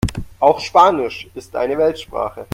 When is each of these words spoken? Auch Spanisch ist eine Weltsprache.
Auch 0.39 0.59
Spanisch 0.61 1.27
ist 1.35 1.55
eine 1.55 1.77
Weltsprache. 1.77 2.47